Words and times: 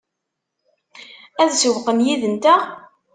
Ad 1.41 1.51
sewwqen 1.53 1.99
yid-nteɣ? 2.05 2.61